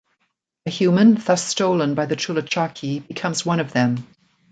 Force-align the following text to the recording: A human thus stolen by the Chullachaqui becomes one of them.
A 0.65 0.71
human 0.71 1.13
thus 1.13 1.45
stolen 1.45 1.93
by 1.93 2.07
the 2.07 2.15
Chullachaqui 2.15 3.07
becomes 3.07 3.45
one 3.45 3.59
of 3.59 3.71
them. 3.71 4.07